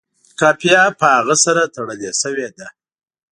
قافیه 0.39 0.83
په 0.99 1.05
هغه 1.17 1.35
سره 1.45 1.61
تړلې 1.75 2.11
شوې 2.21 2.47
ده. 2.57 2.67